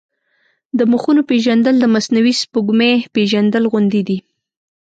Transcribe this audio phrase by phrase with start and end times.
[0.77, 4.17] د مخونو پېژندل د مصنوعي سپوږمۍ پېژندل غوندې دي.